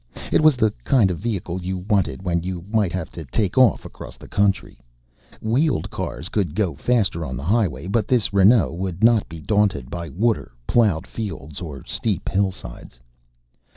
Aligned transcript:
It 0.31 0.41
was 0.41 0.55
the 0.55 0.73
kind 0.83 1.11
of 1.11 1.19
vehicle 1.19 1.61
you 1.61 1.77
wanted 1.77 2.23
when 2.23 2.41
you 2.41 2.65
might 2.67 2.91
have 2.91 3.11
to 3.11 3.23
take 3.25 3.55
off 3.55 3.85
across 3.85 4.17
the 4.17 4.27
country. 4.27 4.79
Wheeled 5.43 5.91
cars 5.91 6.27
could 6.27 6.55
go 6.55 6.73
faster 6.73 7.23
on 7.23 7.37
the 7.37 7.43
highway, 7.43 7.85
but 7.85 8.07
this 8.07 8.33
Renault 8.33 8.73
would 8.73 9.03
not 9.03 9.29
be 9.29 9.39
daunted 9.39 9.91
by 9.91 10.09
water, 10.09 10.53
plowed 10.65 11.05
fields, 11.05 11.61
or 11.61 11.85
steep 11.85 12.29
hillsides. 12.29 12.99